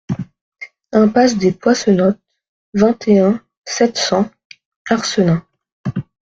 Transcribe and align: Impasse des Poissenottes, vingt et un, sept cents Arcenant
Impasse 0.93 1.37
des 1.37 1.51
Poissenottes, 1.51 2.19
vingt 2.73 3.07
et 3.07 3.19
un, 3.19 3.39
sept 3.65 3.99
cents 3.99 4.31
Arcenant 4.89 5.43